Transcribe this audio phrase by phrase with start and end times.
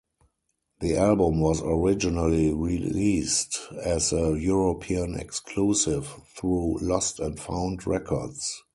[0.79, 8.63] The album was originally released as a European exclusive through Lost and Found Records.